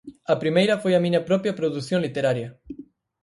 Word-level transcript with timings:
A 0.33 0.35
primeira 0.43 0.79
foi 0.83 0.93
a 0.95 1.03
miña 1.05 1.25
propia 1.29 1.57
produción 1.59 1.99
literaria. 2.05 2.49